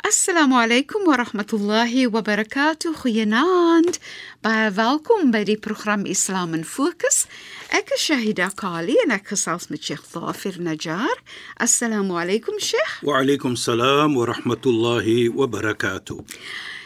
[0.00, 2.94] Assalamu alaykum wa rahmatullahi wa barakatuh.
[3.02, 3.98] Goeienaand.
[4.40, 7.26] Baie welkom by die program Islam in Fokus.
[7.68, 11.20] Ek is Shahida Kali en ek gesels met Sheikh Zafir Najjar.
[11.60, 13.04] Assalamu alaykum Sheikh.
[13.04, 16.24] Wa alaykum salaam wa rahmatullahi wa barakatuh.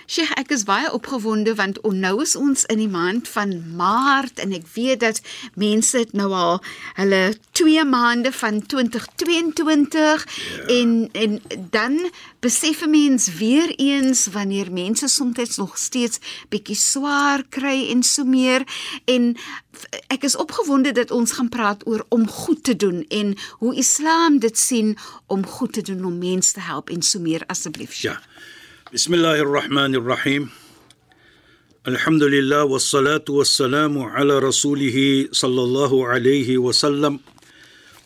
[0.06, 4.52] Sheikh, ek is baie opgewonde want nou is ons in die maand van Maart en
[4.52, 5.20] ek weet dat
[5.56, 6.60] mense het nou al
[6.98, 7.22] hulle
[7.56, 10.66] 2 maande van 2022 ja.
[10.76, 11.96] en en dan
[12.44, 16.18] besef 'n mens weer eens wanneer mense soms nog steeds
[16.48, 18.64] bietjie swaar kry en so meer
[19.04, 19.36] en
[20.06, 24.38] ek is opgewonde dat ons gaan praat oor om goed te doen en hoe Islam
[24.38, 24.96] dit sien
[25.26, 27.94] om goed te doen om mense te help en so meer asseblief.
[27.94, 28.20] Ja.
[28.94, 30.50] بسم الله الرحمن الرحيم
[31.88, 37.18] الحمد لله والصلاة والسلام على رسوله صلى الله عليه وسلم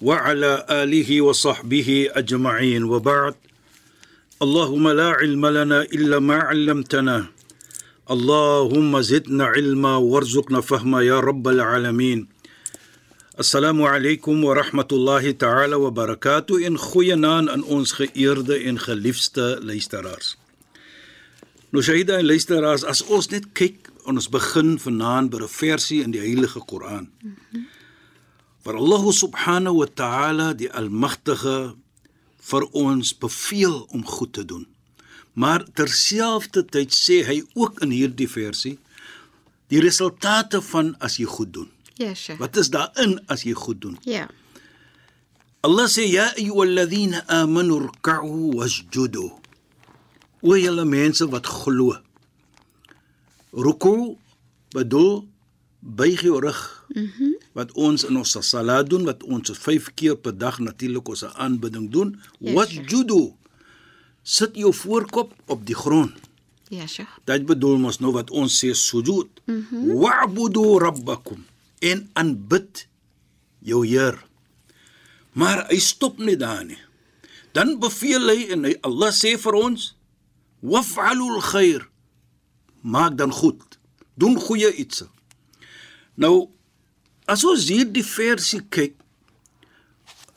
[0.02, 3.34] وعلى آله وصحبه أجمعين وبعد
[4.42, 7.26] اللهم لا علم لنا إلا ما علمتنا
[8.10, 12.28] اللهم زدنا علما وارزقنا فهما يا رب العالمين
[13.38, 20.47] السلام عليكم ورحمة الله تعالى وبركاته إن خوينان أن ons geëerde en geliefde luisteraars
[21.70, 26.02] Nou Shaida en luisteraars, as ons net kyk en ons begin vanaand by 'n versie
[26.02, 27.10] in die Heilige Koran.
[28.64, 31.76] Waar Allah subhanahu wa ta'ala die Almagtige
[32.40, 34.66] vir ons beveel om goed te doen.
[35.32, 38.78] Maar terselfdertyd sê hy ook in hierdie versie
[39.68, 41.70] die resultate van as jy goed doen.
[41.98, 42.40] Ja, Sheikh.
[42.40, 43.98] Wat is daarin as jy goed doen?
[44.02, 44.28] Ja.
[45.60, 49.30] Allah sê ya ayyuhalladhina amanu ruk'u wasjudu.
[50.40, 51.96] O julle mense wat glo.
[53.52, 54.16] Ruku
[54.74, 55.26] bedoel
[55.80, 56.86] buig jou rug.
[56.94, 57.04] Mhm.
[57.04, 61.24] Mm wat ons in ons salat doen wat ons 5 keer per dag natuurlik ons
[61.24, 62.12] aanbidding doen.
[62.38, 63.32] Yes, Wasjudu.
[64.22, 66.14] Sit jou voorkop op die grond.
[66.68, 67.18] Ja, Sheikh.
[67.24, 69.28] Dit bedoel mos nou wat ons sê sujud.
[69.50, 71.42] Mm Wa'budu rabbakum
[71.82, 72.86] en aanbid
[73.64, 74.18] jou Heer.
[75.32, 76.78] Maar hy stop nie daar nie.
[77.52, 79.94] Dan beveel hy en hy Allah sê vir ons
[80.60, 81.88] waf'alul khair
[82.80, 83.78] maak dan goed.
[84.14, 85.04] Doen goeie iets
[86.18, 86.48] nou
[87.30, 88.96] as ons hier die versie kyk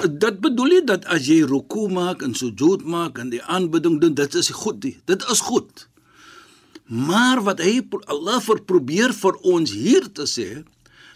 [0.01, 4.15] dit bedoel nie dat as jy ruku maak en sujud maak en die aanbidding doen
[4.17, 4.97] dit is goed die.
[5.05, 5.87] dit is goed.
[6.85, 10.63] Maar wat hy Allah vir probeer vir ons hier te sê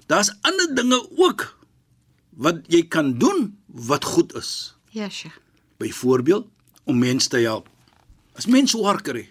[0.06, 1.48] daar's ander dinge ook
[2.38, 4.76] wat jy kan doen wat goed is.
[4.92, 5.40] Ja sheikh.
[5.78, 6.48] Byvoorbeeld
[6.86, 7.70] om mense te help
[8.36, 9.30] As mens swaar kry.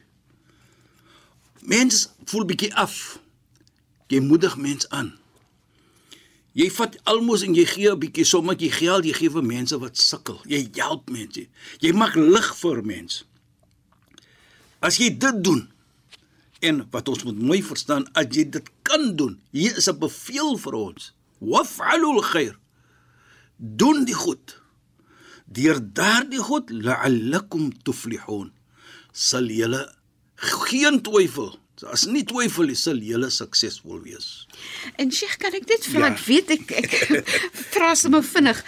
[1.60, 3.18] Mens voel bietjie af.
[4.08, 5.12] Jy moedig mens aan.
[6.54, 9.98] Jy vat almos en jy gee 'n bietjie sommetjie geld, jy gee vir mense wat
[9.98, 10.40] sukkel.
[10.46, 11.48] Jy help mense.
[11.80, 13.24] Jy maak lig vir mense.
[14.80, 15.68] As jy dit doen
[16.60, 20.56] en wat ons moet mooi verstaan, as jy dit kan doen, hier is 'n bevel
[20.56, 21.12] vir ons.
[21.40, 22.58] Waf'alul khair.
[23.56, 24.60] Doen die goed.
[25.46, 28.52] Deur daardie goed la'allakum tuflihun
[29.14, 29.86] sal julle
[30.66, 31.54] geen twyfel
[31.90, 34.46] As nie twyfel nie, sal julle suksesvol wees.
[35.00, 36.06] En Sheikh, kan ek dit vra?
[36.06, 36.10] Ja.
[36.12, 36.94] Ek weet ek ek
[37.74, 38.60] vra sommer vinnig.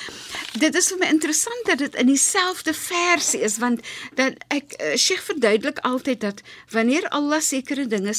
[0.58, 3.84] Dit is vir my interessant dat dit in dieselfde versie is want
[4.18, 6.42] dat ek eh, Sheikh verduidelik altyd dat
[6.74, 8.14] wanneer Allah sekere dinge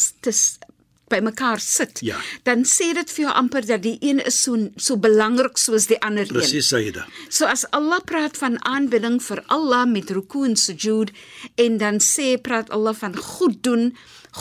[1.07, 2.17] bymekaar sit, ja.
[2.43, 5.99] dan sê dit vir jou amper dat die een is so so belangrik soos die
[6.03, 6.35] ander een.
[6.35, 7.07] Presies, Saida.
[7.29, 11.13] So as Allah praat van aanbidding vir Allah met ruku en sujud
[11.55, 13.91] en dan sê praat Allah van goed doen,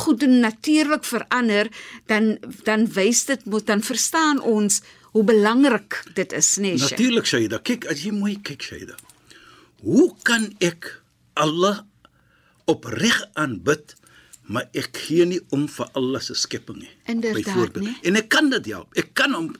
[0.02, 1.70] goed doen natuurlik vir ander,
[2.10, 4.82] dan dan wys dit moet dan verstaan ons
[5.16, 6.76] hoe belangrik dit is, nee.
[6.76, 7.60] Natuurlik, Saida.
[7.64, 8.98] Kyk, as jy mooi kyk, Saida.
[9.80, 10.90] Hoe kan ek
[11.40, 11.86] Allah
[12.68, 13.94] opreg aanbid?
[14.46, 16.92] Maar ek gee nie om vir Allah se skepping nie.
[17.42, 18.04] Byvoorbeeld.
[18.06, 18.94] En ek kan dit help.
[18.94, 19.54] Ek kan hom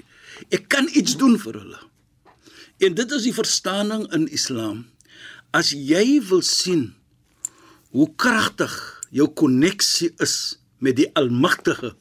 [0.53, 1.81] ek kan iets doen vir hulle.
[2.79, 4.87] En dit is die verstaaning in Islam.
[5.51, 6.95] As jy wil sien
[7.97, 8.75] hoe kragtig
[9.11, 11.95] jou koneksie is met die Almagtige,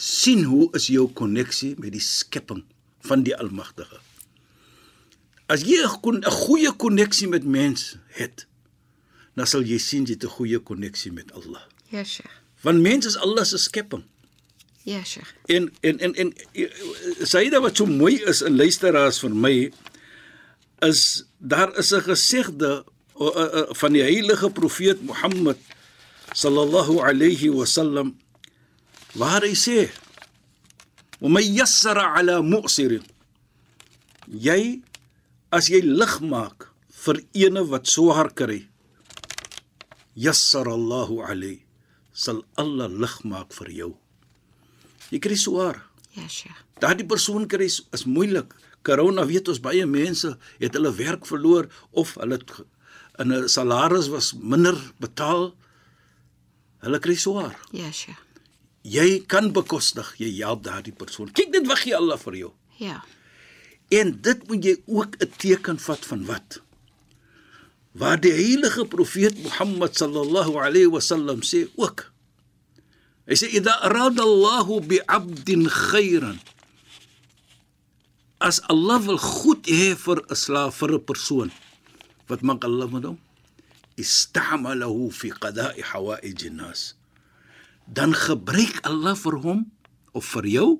[0.00, 2.64] sien hoe is jou koneksie met die skepping
[3.04, 4.00] van die Almagtige.
[5.46, 8.46] As jy 'n goeie koneksie met mens het,
[9.34, 11.66] dan sal jy sien jy het 'n goeie koneksie met Allah.
[11.90, 12.30] Ja, Sheikh.
[12.62, 14.04] Want mens is Allah se skepping.
[14.86, 15.34] Ja, Sheikh.
[15.50, 16.34] En en en en
[17.26, 19.54] Saida wat so mooi is in luisteraars vir my
[20.86, 22.84] is daar is 'n gesegde
[23.80, 25.58] van die heilige profeet Mohammed
[26.32, 28.16] sallallahu alayhi wasallam
[29.14, 29.90] waar hy sê:
[31.20, 33.02] "Wa may yassara ala mu'sir."
[34.30, 34.80] Jy
[35.50, 36.70] as jy lig maak
[37.04, 38.68] vir ene wat swaar kry,
[40.14, 41.69] yassara Allahu alayh
[42.20, 43.92] sal Allah lig maak vir jou.
[45.10, 45.80] Jy kry swaar.
[46.16, 46.58] Ja, Sheikh.
[46.82, 48.52] Daardie persoon kry is, is moeilik.
[48.86, 52.38] Corona weet ons baie mense het hulle werk verloor of hulle
[53.20, 55.54] in 'n salaris was minder betaal.
[56.84, 57.56] Hulle kry swaar.
[57.72, 58.20] Ja, Sheikh.
[58.82, 61.32] Jy kan bekostig, jy help daardie persoon.
[61.32, 62.52] Kyk dit wag jy Allah vir jou.
[62.78, 63.04] Ja.
[63.90, 66.60] En dit moet jy ook 'n teken vat van wat?
[67.92, 72.06] Waar die heilige profeet Mohammed sallallahu alayhi wasallam sê ook.
[73.26, 76.38] Hy sê idha arada Allahu bi 'abdin khairan.
[78.38, 81.50] As Allah wil goed hê vir 'n slaaf vir 'n persoon,
[82.30, 83.18] wat maak Allah met hom?
[83.98, 86.94] Istamalahu fi qada'i hawaij an-nas.
[87.90, 89.66] Dan gebruik Allah vir hom
[90.14, 90.70] of vir jou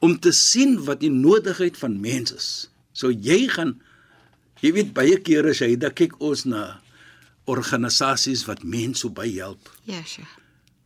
[0.00, 2.48] om te sien wat die nodigheid van mense is.
[2.92, 3.80] So jy gaan
[4.64, 6.80] jy weet baie kere as jy dan kyk ons na
[7.50, 9.68] organisasies wat mense baie help.
[9.84, 10.30] Ja, Sheikh.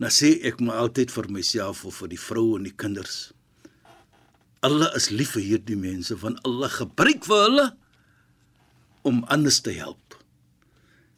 [0.02, 3.30] Dan sê ek maar altyd vir myself of vir die vroue en die kinders.
[4.66, 7.66] Allah is lief vir hierdie mense want Allah gebruik vir hulle
[9.06, 10.18] om anders te help.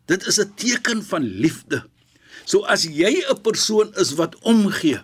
[0.08, 1.84] Dit is 'n teken van liefde.
[2.44, 5.00] So as jy 'n persoon is wat omgee,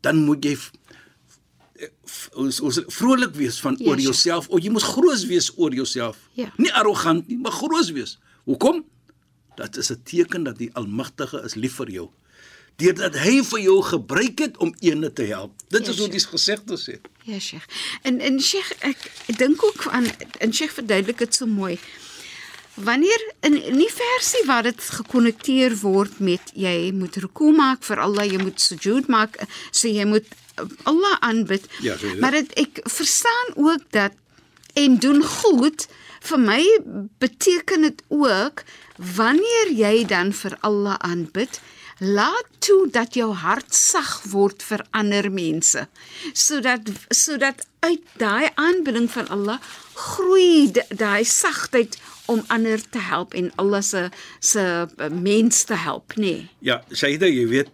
[0.00, 0.56] dan moet jy
[2.34, 4.48] ons ons vrolik wees van Ja, oor jouself.
[4.48, 6.16] O jy moet groot wees oor jouself.
[6.32, 6.52] Ja.
[6.56, 8.18] Nie arrogant nie, maar groot wees.
[8.44, 8.84] Hoekom?
[9.56, 12.08] Dat is 'n teken dat die Almagtige is lief vir jou.
[12.76, 15.52] Deurdat hy vir jou gebruik het om ene te help.
[15.68, 16.10] Dit Ja, is hoe sure.
[16.10, 17.00] die gesegde sê.
[17.24, 17.64] Ja, Sheikh.
[18.02, 20.06] En en Sheikh, ek, ek dink ook aan
[20.38, 21.78] en Sheikh verduidelik dit so mooi.
[22.74, 28.02] Wanneer in in die versie waar dit gekonnekteer word met jy moet ruku maak vir
[28.02, 29.38] Allah, jy moet sujud maak,
[29.70, 30.26] so jy moet
[30.58, 31.68] uh, Allah aanbid.
[31.86, 34.18] Ja, so maar dit ek verstaan ook dat
[34.74, 35.86] en doen goed
[36.24, 36.62] vir my
[37.22, 38.64] beteken dit ook
[38.96, 41.60] wanneer jy dan vir Allah aanbid
[41.98, 45.86] laat toe dat jou hart sag word vir ander mense
[46.32, 49.60] sodat sodat uit daai aanbidding van Allah
[49.94, 54.10] groei daai sagtheid om ander te help en Allah se
[54.40, 56.48] se uh, mens te help nê nee.
[56.58, 57.68] Ja, Shaida, jy weet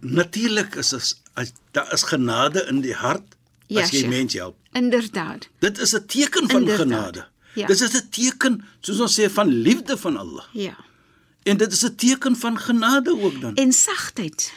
[0.00, 3.36] natuurlik is as, as daar is genade in die hart
[3.70, 4.10] Ja, as jy Sheikh.
[4.10, 4.56] mens help.
[4.72, 6.86] inderdaad Dit is 'n teken van Inderdaad.
[6.86, 7.26] genade.
[7.54, 7.66] Ja.
[7.66, 10.44] Dit is 'n teken, soos ons sê, van liefde van Allah.
[10.52, 10.76] ja
[11.42, 13.54] En dit is 'n teken van genade ook dan.
[13.54, 14.52] en sagtheid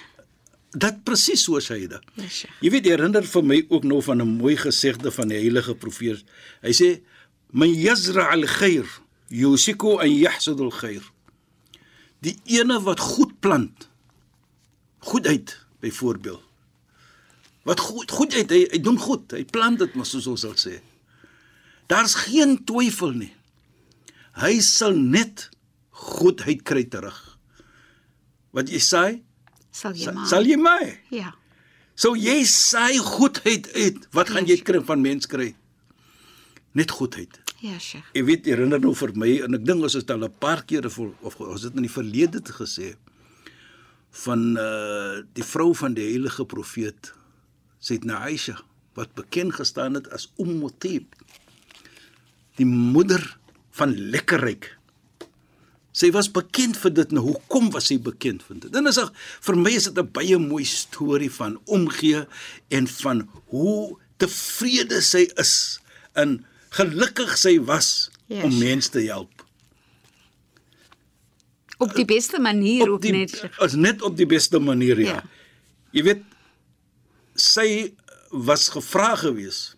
[0.76, 2.02] Dat presies so Shaida.
[2.14, 2.54] Ja, Sheikh.
[2.62, 6.24] Jy weet, herinner vir my ook nou van 'n mooi gesegde van die heilige profeet.
[6.62, 7.02] Hy sê:
[7.54, 8.88] "Man yazra al-khair
[9.30, 11.04] yusiku an yahsud al-khair."
[12.24, 13.90] Die ene wat goed plant,
[15.00, 16.42] goedheid byvoorbeeld.
[17.64, 20.82] Wat goed goedheid, hy, hy doen goed, hy plant dit maar soos ons sal sê.
[21.88, 23.32] Daar's geen twyfel nie.
[24.40, 25.50] Hy sal net
[25.92, 27.20] goedheid kry terug.
[28.52, 29.06] Wat jy sê,
[29.72, 30.82] sal jy maar sal jy my
[31.14, 31.32] ja
[31.96, 34.08] So jy saai goedheid uit.
[34.18, 35.52] Wat gaan jy kry van mens kry?
[36.74, 37.43] Net goedheid.
[37.64, 40.38] Ja Sheikh Ek weet herinner nou vir my en ek dink ons het al 'n
[40.40, 42.96] paar kere voor, of ons het in die verlede te gesê
[44.26, 47.14] van uh die vrou van die heilige profeet
[47.80, 48.60] Sayyidina Aisha
[48.94, 51.16] wat bekend gestaan het as Umm Tib.
[52.56, 53.38] Die moeder
[53.74, 54.70] van lekkerryk.
[55.94, 57.12] Sy was bekend vir dit.
[57.14, 58.72] Nou hoekom was sy bekend vir dit?
[58.74, 59.10] Dit is 'n
[59.42, 62.26] vir my is dit 'n baie mooi storie van omgee
[62.70, 65.80] en van hoe tevrede sy is
[66.14, 66.46] en
[66.78, 69.30] gelukkig sy was Ja, om mense te help.
[71.84, 73.60] op die beste manier ook die, net Sheikh.
[73.60, 75.06] as net op die beste manier ja.
[75.06, 75.16] Ja.
[75.20, 75.24] ja.
[75.94, 76.22] Jy weet
[77.36, 77.94] sy
[78.32, 79.76] was gevra gewees.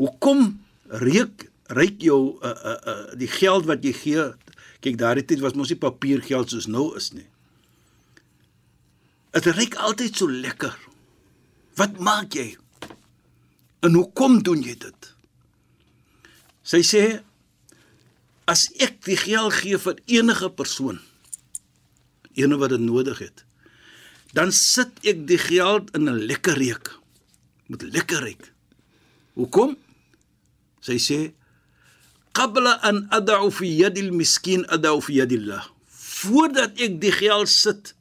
[0.00, 0.56] Hoekom
[1.02, 4.24] reuk ryk jou uh, uh, uh, die geld wat jy gee?
[4.82, 7.26] Kyk daardie tyd was mos nie papiergeld soos nou is nie.
[9.36, 10.74] Dit ryk altyd so lekker.
[11.76, 12.54] Wat maak jy?
[13.84, 15.10] En hoekom doen jy dit?
[16.66, 17.02] Sy sê
[18.50, 20.98] as ek die geld gee vir enige persoon,
[22.34, 23.44] ene wat dit nodig het,
[24.34, 26.90] dan sit ek die geld in 'n lekker reuk.
[27.70, 28.52] Moet lekker reuk.
[29.34, 29.76] Hoekom?
[30.80, 31.18] Sy sê
[32.32, 35.64] qabla an ad'u fi yadi al-miskin ad'u fi yadi Allah.
[35.88, 37.94] Voordat ek die geld sit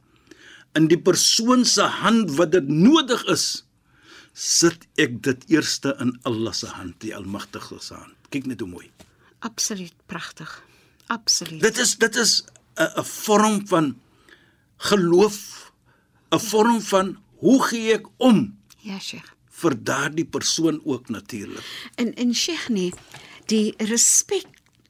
[0.76, 3.64] in die persoon se hand wat dit nodig is,
[4.34, 8.25] sit ek dit eerste in Allah se hand, die Almagtige se hand.
[8.36, 8.90] Kyk net hoe mooi.
[9.40, 10.52] absoluut pragtig
[11.08, 12.44] absoluut Dit is dit is
[12.76, 13.96] 'n 'n vorm van
[14.78, 15.72] geloof,
[16.32, 21.64] 'n vorm van hoe gee ek om ja Sheikh vir daardie persoon ook natuurlik.
[21.96, 22.92] En en Sheikh nee,
[23.46, 24.48] die respek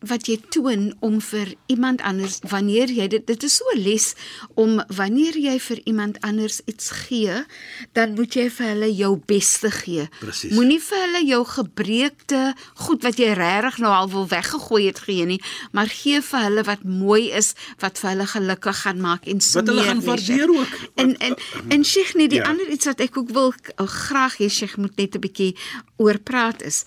[0.07, 4.13] wat jy toon om vir iemand anders wanneer jy dit dit is so 'n les
[4.55, 7.45] om wanneer jy vir iemand anders iets gee,
[7.93, 10.07] dan moet jy vir hulle jou beste gee.
[10.51, 15.25] Moenie vir hulle jou gebreekte goed wat jy regtig nou al wil weggegooi het gee
[15.25, 19.41] nie, maar gee vir hulle wat mooi is, wat vir hulle gelukkig gaan maak en
[19.41, 20.73] so Wat hulle gaan waardeer ook.
[20.95, 21.35] En en
[21.69, 22.43] en Sheikh nie die Ja.
[22.49, 25.55] ander iets wat ek ook wil uh, graag hê Sheikh moet net 'n bietjie
[25.97, 26.83] oor praat is.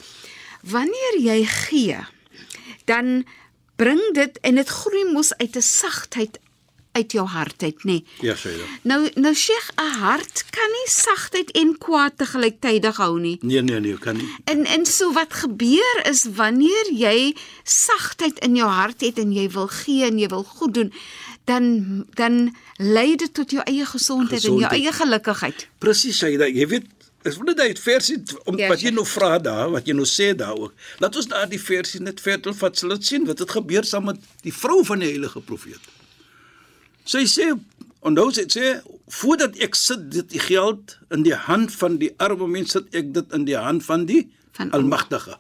[0.63, 1.97] Wanneer jy gee,
[2.89, 3.25] dan
[3.77, 6.39] bring dit en dit groei mos uit 'n sagtheid
[6.99, 7.99] uit jou hart uit, nê.
[8.21, 8.65] Ja, Shaida.
[8.83, 13.37] Nou nou Sheikh, 'n hart kan nie sagtheid en kwaad te gelyktydig hou nie.
[13.41, 14.29] Nee, nee, nee, kan nie.
[14.45, 19.51] En en so wat gebeur is wanneer jy sagtheid in jou hart het en jy
[19.51, 20.93] wil gee en jy wil goed doen,
[21.45, 24.83] dan dan lei dit tot jou eie gesondheid, en jou Gesondheid.
[24.83, 25.69] eie gelukkigheid.
[25.79, 26.47] Presies, Shaida.
[26.47, 26.87] Jy weet,
[27.25, 28.95] ek wil net uit versie om Ja, wat jy Sheikh.
[28.95, 30.73] nou vra daar, wat jy nou sê daar ook.
[31.03, 34.05] Laat ons daar die versie net vertel vat, sal dit sien wat het gebeur saam
[34.05, 35.81] met die vrou van die heilige profeet.
[37.05, 37.51] Sy sê
[38.07, 42.47] onthou sy sê voordat ek sit dit die geld in die hand van die arme
[42.47, 44.73] mens sit ek dit in die hand van die Van.
[44.75, 45.37] Almagtige.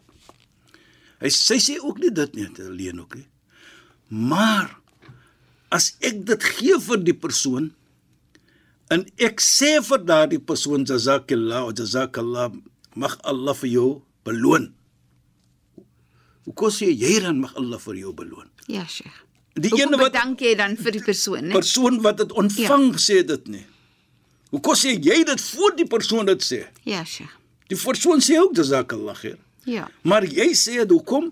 [1.19, 3.27] Hy sy sê ook nie dit nie alleen ook nie.
[4.09, 4.77] Maar
[5.75, 7.73] as ek dit gee vir die persoon
[8.95, 12.53] en ek sê vir daardie persoon jazakallah jazakallah
[12.95, 13.89] mag Allah vir jou
[14.25, 14.71] beloon.
[16.49, 18.49] Hoe kos jy dan mag Allah vir jou beloon?
[18.69, 19.25] Ja, Sheikh.
[19.59, 21.55] Die Hoekom ene wat bedank jy dan vir die persoon, né?
[21.57, 23.03] persoon wat dit ontvang ja.
[23.03, 23.65] sê dit nie.
[24.55, 26.63] Hoe kos jy jy dit voor die persoon dit sê?
[26.89, 27.35] Ja, Sheikh.
[27.69, 29.37] Die persoon sê ook jazakallah khair.
[29.69, 29.89] Ja.
[30.09, 31.29] Maar jy sê dit hoekom?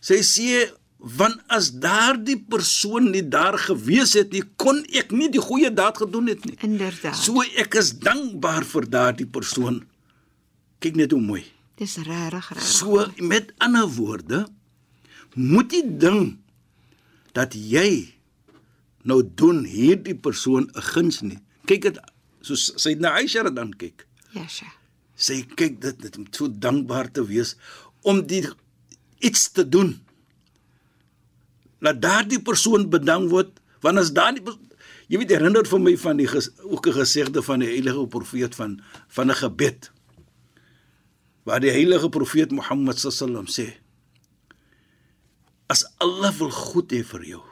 [0.00, 0.62] Sy sê
[0.98, 6.00] want as daardie persoon nie daar gewees het nie, kon ek nie die goeie daad
[6.02, 6.56] gedoen het nie.
[6.66, 7.14] Inderdaad.
[7.16, 9.84] So ek is dankbaar vir daardie persoon.
[10.82, 11.44] Kyk net hoe mooi.
[11.78, 12.62] Dis regtig reg.
[12.66, 14.46] So met ander woorde
[15.38, 16.38] moet jy ding
[17.36, 18.14] dat jy
[19.06, 21.38] nou doen hierdie persoon 'n guns nie.
[21.66, 21.98] Kyk dit
[22.42, 24.06] soos sy na Aisha dan kyk.
[24.34, 24.74] Ja, Sheikh.
[25.14, 27.56] Sy kyk dit net om so dankbaar te wees
[28.02, 28.46] om die
[29.18, 30.00] iets te doen.
[31.84, 34.42] Laat daardie persoon bedank word want as daardie
[35.08, 38.54] jy weet herinner vir my van die ges, ook 'n gesegde van die heilige profeet
[38.54, 39.90] van van 'n gebed
[41.44, 43.78] waar die heilige profeet Mohammed sallam sê
[45.68, 47.44] as Allah wil goed hê vir jou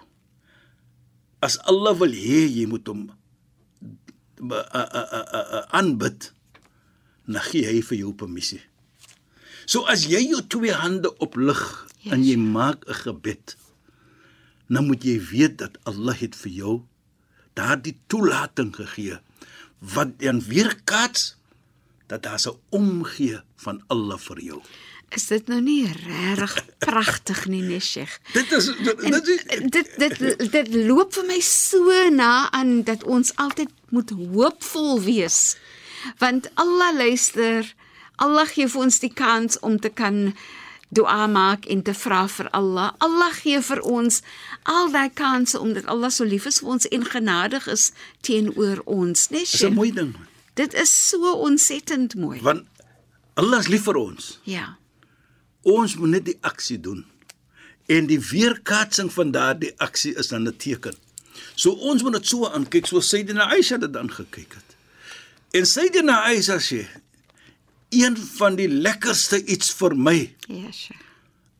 [1.40, 3.10] as Allah wil hê jy moet hom
[5.70, 6.32] aanbid
[7.26, 8.62] dan gee hy vir jou permissie.
[9.66, 11.58] So as jy jou twee hande oplig
[12.06, 12.12] Yes.
[12.14, 13.56] en jy maak 'n gebed,
[14.68, 16.74] dan moet jy weet dat Allah het vir jou
[17.56, 19.18] daardie toelating gegee
[19.94, 21.36] wat dan weerkaats
[22.06, 24.60] dat daar 'n omgee van Allah vir jou.
[25.08, 28.18] Is dit nou nie regtig pragtig nie, nee, Sheikh?
[28.32, 33.04] Dit is dit, En dit dit dit dit loop vir my so na aan dat
[33.04, 35.56] ons altyd moet hoopvol wees.
[36.18, 37.74] Want Allah luister,
[38.16, 40.34] Allah gee vir ons die kans om te kan
[40.88, 42.92] dua maak en te vra vir Allah.
[42.98, 44.22] Allah gee vir ons
[44.62, 47.90] al daai kansse omdat Allah so lief is vir ons en genadig is
[48.20, 49.42] teenoor ons, né?
[49.42, 50.14] is 'n mooi ding.
[50.54, 52.40] Dit is so ontsettend mooi.
[52.40, 52.64] Want
[53.34, 54.38] Allah is lief vir ons.
[54.44, 54.76] Ja.
[55.62, 57.04] Ons moet net die aksie doen.
[57.86, 60.96] En die weerkaatsing van daardie aksie is dan 'n teken.
[61.54, 64.76] So ons moet dit so aankyk soos Sayyidina Aisha dit dan gekyk het.
[65.50, 66.86] En Sayyidina Aisha sê
[67.90, 70.16] een van die lekkerste iets vir my
[70.48, 71.02] Ja, Sheikh.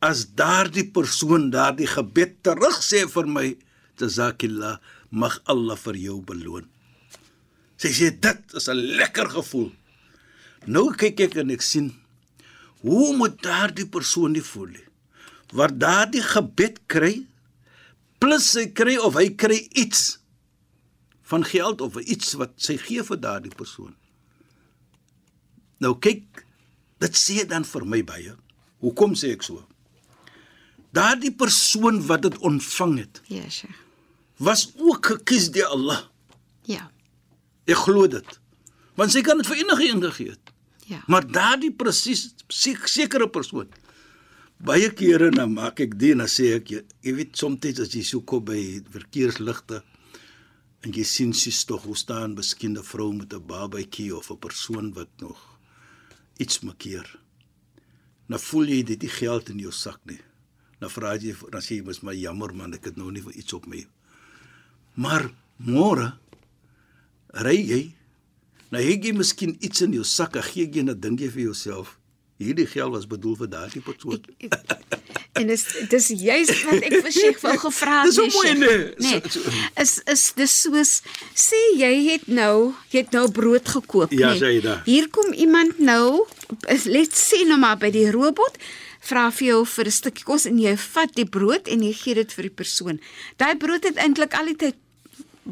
[0.01, 3.57] as daardie persoon daardie gebed terug sê vir my
[3.99, 4.77] jazakillah
[5.09, 6.67] mag Allah vir jou beloon.
[7.77, 9.71] Sy sê dit is 'n lekker gevoel.
[10.67, 11.93] Nou kyk ek en ek sien
[12.81, 14.73] hoe moet daardie persoon die voel?
[15.53, 17.25] Waar daardie gebed kry
[18.19, 20.19] plus sy kry of hy kry iets
[21.23, 23.95] van geld of iets wat sy gee vir daardie persoon.
[25.79, 26.45] Nou kyk,
[26.99, 28.35] dit sê dan vir my baie.
[28.81, 29.63] Hoekom sê ek so?
[30.93, 33.75] Daardie persoon wat dit ontvang het, Ja, Sheikh.
[34.37, 36.07] was ook gekies deur Allah.
[36.65, 36.91] Ja.
[37.65, 38.39] Ek glo dit.
[38.95, 40.51] Want sy kan dit vir enige een gegee het.
[40.87, 41.03] Ja.
[41.07, 43.67] Maar daardie presies sek- sekere persoon
[44.57, 47.91] baie kere dan maak ek dit en dan sê ek jy, jy weet soms as
[47.93, 49.83] jy so kom by verkeersligte
[50.81, 54.93] en jy sien sies tog hoe staan 'n vrou met 'n babatjie of 'n persoon
[54.93, 55.56] wat nog
[56.39, 57.07] iets makkeer.
[58.27, 60.19] Nou voel jy dit die geld in jou sak nie.
[60.79, 63.33] Dan vra jy dan sê jy mos maar jammer man ek het nou nie vir
[63.33, 63.85] iets op my.
[64.95, 66.13] Maar môre
[67.33, 67.81] ry jy
[68.73, 71.43] Nou het jy miskien iets in jou sak, dan gee jy 'n ding jy vir
[71.43, 71.97] jouself.
[72.37, 74.21] Hierdie geld was bedoel vir daardie persoon.
[75.37, 78.09] En dis dis juist wat ek vir Sheikh wou gevra het.
[78.09, 78.93] Dis so nee, mooi, nee.
[78.97, 79.21] Nee.
[79.29, 79.51] So- so-
[79.83, 80.91] Is is dis soos
[81.37, 84.61] sê jy het nou jy het nou brood gekoop, Ja, nee.
[84.85, 86.25] Hier kom iemand nou,
[86.67, 88.57] is- let's sê nou maar by die robot
[89.07, 92.13] vra vir jou vir 'n stukkie kos en jy vat die brood en jy gee
[92.15, 92.99] dit vir die persoon.
[93.37, 94.75] Daai brood het eintlik al die tyd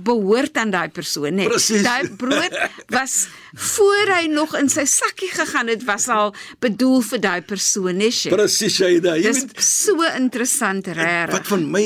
[0.03, 1.47] behoort aan daai persoon, nee.
[1.47, 1.83] Presies.
[1.83, 2.55] Daai brood
[2.91, 7.97] was voor hy nog in sy sakkie gegaan het, was al bedoel vir daai persoon,
[7.97, 8.11] nee.
[8.11, 8.35] Sheikh.
[8.35, 9.15] Presies Shaida.
[9.17, 11.47] Jy weet so interessant, wat regtig.
[11.47, 11.85] van my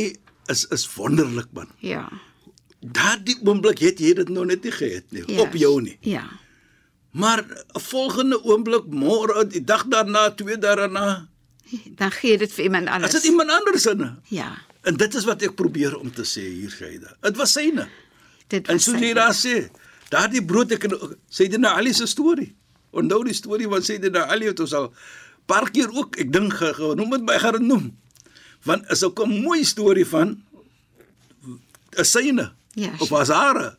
[0.50, 1.70] is is wonderlik man.
[1.80, 2.08] Ja.
[2.80, 5.42] Daardie oomblik het jy dit nou net nie gehet nie, ja.
[5.42, 5.98] op jou nie.
[6.02, 6.24] Ja.
[7.12, 11.28] Maar 'n volgende oomblik môre, die dag daarna, twee dae daarna,
[11.96, 13.12] Dan gee dit vir iemand as anders.
[13.12, 14.18] dit iemand anders in.
[14.30, 14.58] Ja.
[14.88, 17.16] En dit is wat ek probeer om te sê hier Shaida.
[17.22, 17.88] Dit was syne.
[18.48, 19.70] Dit En was soos sy- jy daar sê,
[20.10, 20.88] daardie brood ek
[21.30, 22.56] Sayyidina Ali se storie.
[22.92, 24.94] Onthou die storie van Sayyidina Ali het ons al
[25.46, 27.98] paar keer ook, ek dink ge- genoem het by gaan dit noem.
[28.64, 30.42] Want is ook 'n mooi storie van
[31.98, 33.18] 'n syne Ja, sure.
[33.20, 33.78] Azara.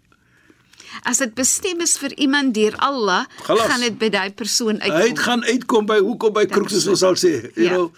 [1.06, 3.66] As dit bestem is vir iemand deur Allah, Gelas.
[3.70, 5.16] gaan dit by daai persoon Hy uitkom.
[5.16, 7.50] gaan uitkom by hoekom by kroeg soos ons sal sê.
[7.54, 7.70] You Ja.
[7.70, 7.92] know,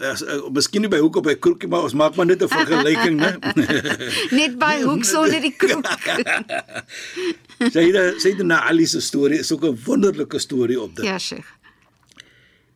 [0.00, 3.16] as, uh, miskien nie by hoekom by kroeg maar ons maak maar net 'n vergelyking,
[3.20, 3.38] né?
[4.40, 5.84] Net by hoek sonder die kroeg.
[7.58, 11.04] Sayyidina Sayyidina Ali se storie is ook 'n wonderlike storie op dit.
[11.04, 11.46] ja, Sheikh.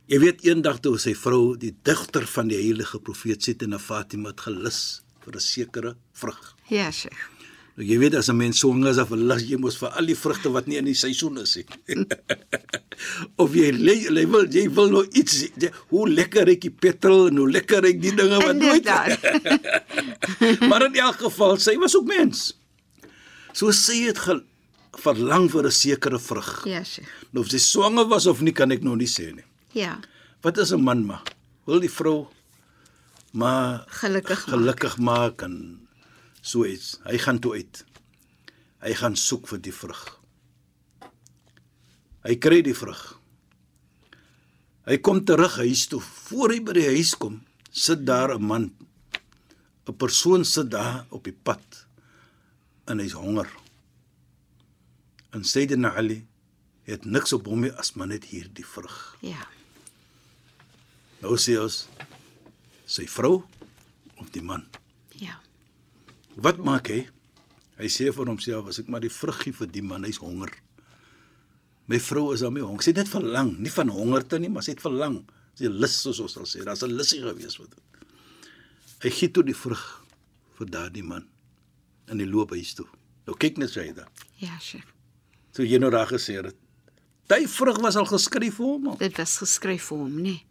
[0.06, 4.40] Jy weet eendag toe sy vrou, die digter van die heilige profeet Sitna Fatima het
[4.40, 6.54] gelus vir 'n sekere vrug.
[6.68, 7.30] Ja, Sheikh.
[7.76, 10.14] Nou jy weet as 'n mens swanger is of lus jy mos vir al die
[10.14, 11.64] vrugte wat nie in die seisoen is nie.
[13.42, 17.28] of jy jy, jy wil jy wil nou iets jy, hoe lekker ryk die petrol
[17.30, 18.84] en hoe lekker ryk die dinge wat nooit.
[18.84, 19.18] Inderdaad.
[20.68, 22.52] maar in elk geval, sy was ook mens.
[23.52, 24.42] So sy het ge,
[25.00, 26.64] verlang vir 'n sekere vrug.
[26.66, 27.08] Ja, Sheikh.
[27.32, 29.44] Nou of sy swanger was of nie kan ek nou nie sê nie.
[29.72, 29.98] Ja.
[30.42, 31.22] Wat is 'n man maar?
[31.66, 32.26] Wil die vrou
[33.32, 34.54] maar Gelukkig maak.
[34.54, 35.81] gelukkig maak en
[36.42, 36.98] so iets.
[37.06, 37.84] Hy gaan toe uit.
[38.82, 40.02] Hy gaan soek vir die vrug.
[42.26, 43.00] Hy kry die vrug.
[44.86, 46.02] Hy kom terug huis toe.
[46.02, 48.70] Voor hy by die huis kom, sit daar 'n man.
[49.86, 51.86] 'n Persoon sit daar op die pad
[52.86, 53.48] en hy's honger.
[55.32, 56.26] En Sayyidina Ali
[56.84, 59.16] het niks op hom as maar net hierdie vrug.
[59.20, 59.46] Ja.
[61.22, 61.88] Nou sê ons
[62.86, 63.44] sy vrou
[64.18, 64.66] of die man.
[66.36, 67.02] Wat maak hy?
[67.80, 70.52] Hy sê vir homself as ek maar die vrug gee vir die man, hy's honger.
[71.90, 72.84] My vrou is daarmee honger.
[72.84, 75.18] Sy het net verlang, nie van hongerte nie, maar sy het verlang.
[75.58, 76.62] Sy lus soos ons sal sê.
[76.64, 77.74] Daar's 'n lusie gewees wat.
[79.02, 79.82] Hy gee toe die vrug
[80.58, 81.26] vir daardie man
[82.08, 82.86] in die loop huis toe.
[83.26, 84.08] Nou kyk net sy daar.
[84.38, 84.86] Ja, Sheikh.
[85.52, 86.56] So jy nou daar gesê het.
[87.28, 88.88] Daai vrug was al geskryf vir hom.
[88.88, 88.96] al.
[88.96, 90.44] Dit was geskryf vir hom, nee.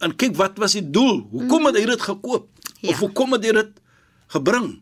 [0.00, 1.20] En kyk wat was die doel?
[1.30, 2.48] Hoekom het hy dit gekoop?
[2.80, 2.90] Ja.
[2.90, 3.81] Of hoekom het hy dit
[4.32, 4.76] gebring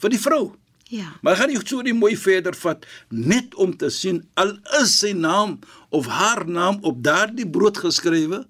[0.00, 0.44] vir die vrou?
[0.90, 1.06] Ja.
[1.22, 5.12] Maar gaan jy so die mooi verder vat net om te sien al is sy
[5.14, 5.60] naam
[5.94, 8.42] of haar naam op daardie brood geskrywe.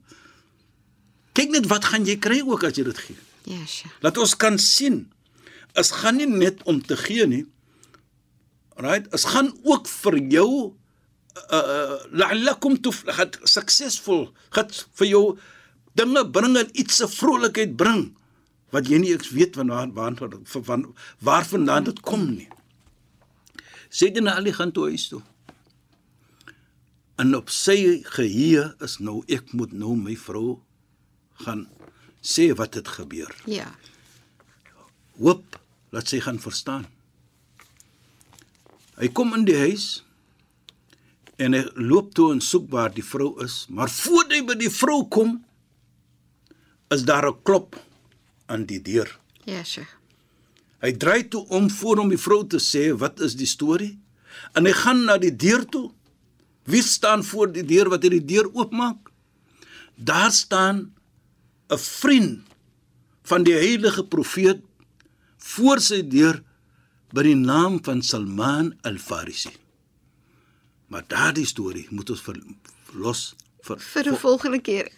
[1.37, 3.19] Kyk net wat gaan jy kry ook as jy dit gee.
[3.45, 3.93] Ja, Sheikh.
[4.01, 5.03] Laat ons kan sien.
[5.77, 7.45] Dit gaan nie net om te gee nie.
[8.81, 9.05] Right?
[9.11, 10.51] Dit gaan ook vir jou
[11.31, 15.25] uh la'allakum tuflihat successful gaat vir jou
[15.95, 18.09] dinge bring en iets se vrolikheid bring
[18.71, 20.87] wat jy nie eens weet van waar waar van, van
[21.19, 22.49] waarvandaan dit kom nie.
[23.91, 25.23] Sayyidina Ali gaan toe huis toe.
[27.19, 30.61] En op sy geheue is nou ek moet nou my vrou
[31.45, 31.67] gaan
[32.23, 33.35] sê wat het gebeur.
[33.51, 33.69] Ja.
[35.19, 35.59] Hoop
[35.91, 36.87] dat sy gaan verstaan.
[39.01, 40.05] Hy kom in die huis
[41.41, 44.73] en hy loop toe en soek waar die vrou is, maar voor hy by die
[44.73, 45.39] vrou kom
[46.95, 47.77] is daar 'n klop
[48.51, 49.11] aan die deur.
[49.49, 49.97] Ja, Sheikh.
[50.81, 53.99] Hy draai toe om voor om die vrou te sê wat is die storie
[54.57, 55.91] en hy gaan na die deur toe.
[56.71, 59.11] Wie staan voor die deur wat hy die deur oopmaak?
[59.97, 60.93] Daar staan
[61.69, 62.47] 'n vriend
[63.23, 64.63] van die heilige profeet
[65.39, 66.43] voor sy deur
[67.13, 69.53] by die naam van Salman al-Farisi.
[70.91, 72.39] Maar daardie storie moet ons ver,
[72.95, 74.89] los vir, Vir 'n volgende keer.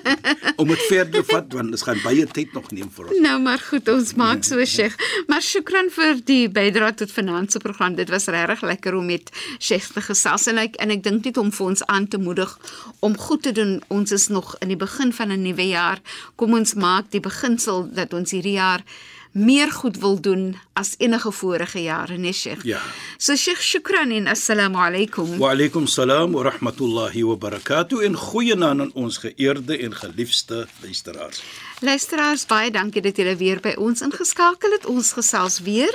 [0.60, 3.20] om dit verder te vat want dit gaan baie tyd nog neem vir ons.
[3.20, 4.96] Nou maar goed, ons maak so Sheikh.
[5.26, 7.94] Maar shukran vir die bydrae tot finansie program.
[7.94, 11.36] Dit was regtig lekker om met Sheikh te gesels en ek en ek dink net
[11.36, 12.58] om vir ons aan te moedig
[13.00, 13.80] om goed te doen.
[13.88, 16.00] Ons is nog in die begin van 'n nuwe jaar.
[16.36, 18.84] Kom ons maak die beginsel dat ons hierdie jaar
[19.30, 22.64] meer goed wil doen as enige vorige jare, nee Sheikh.
[22.64, 22.80] Ja.
[23.16, 25.38] So Sheikh, shukran en assalamu alaykum.
[25.38, 31.42] Wa alaykum salaam wa rahmatullahi wa barakatuh en goeienaand aan ons geëerde en geliefde luisteraars.
[31.80, 34.86] Luisteraars, baie dankie dat julle weer by ons ingeskakel het.
[34.86, 35.94] Ons gesels weer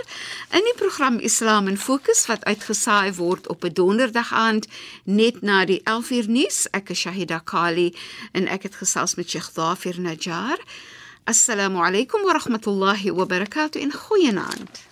[0.49, 4.67] in die program Islam in Fokus wat uitgesaai word op 'n donderdag aand
[5.03, 6.67] net na die 11uur nuus.
[6.71, 7.95] Ek is Shahida Kali
[8.31, 10.57] en ek het gesels met Sheikh Dafir Najjar.
[11.27, 14.85] Assalamu alaykum wa rahmatullahi wa barakatuh en goeienaand.